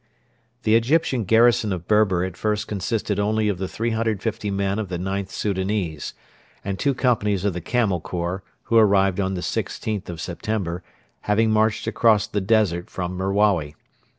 The 0.63 0.73
Egyptian 0.73 1.25
garrison 1.25 1.71
of 1.71 1.87
Berber 1.87 2.23
at 2.23 2.35
first 2.35 2.67
consisted 2.67 3.19
only 3.19 3.49
of 3.49 3.59
the 3.59 3.67
350 3.67 4.49
men 4.49 4.79
of 4.79 4.89
the 4.89 4.97
IXth 4.97 5.29
Soudanese, 5.29 6.15
and 6.65 6.79
two 6.79 6.95
companies 6.95 7.45
of 7.45 7.53
the 7.53 7.61
Camel 7.61 7.99
Corps, 8.01 8.41
who 8.63 8.77
arrived 8.77 9.19
on 9.19 9.35
the 9.35 9.41
16th 9.41 10.09
of 10.09 10.19
September, 10.19 10.81
having 11.29 11.51
marched 11.51 11.85
across 11.85 12.25
the 12.25 12.41
desert 12.41 12.89
from 12.89 13.15
Merawi. 13.15 13.75